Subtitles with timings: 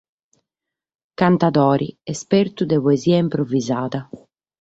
[1.21, 4.01] Cantadore, espertu de poesia improvisada.